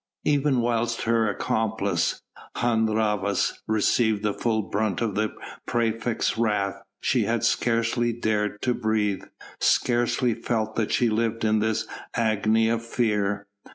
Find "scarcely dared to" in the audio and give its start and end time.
7.43-8.73